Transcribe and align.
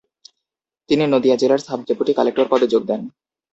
তিনি 0.89 1.03
নদীয়া 1.07 1.35
জেলার 1.35 1.61
sub 1.67 1.79
deputy 1.87 2.11
collector 2.17 2.47
পদে 2.51 2.67
যোগ 2.73 2.83
দেন। 2.87 3.01